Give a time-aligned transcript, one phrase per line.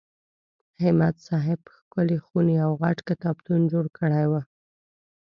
[0.81, 4.33] همت صاحب ښکلې خونې او غټ کتابتون جوړ کړی و.